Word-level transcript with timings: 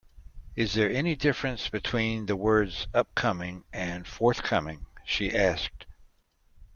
Is 0.55 0.73
there 0.73 0.89
any 0.89 1.15
difference 1.15 1.69
between 1.69 2.25
the 2.25 2.35
words 2.35 2.87
Upcoming 2.91 3.65
and 3.71 4.07
forthcoming? 4.07 4.87
she 5.05 5.29
asked 5.31 5.85